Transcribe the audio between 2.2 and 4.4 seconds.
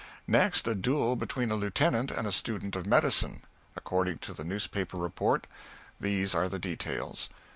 a student of medicine. According to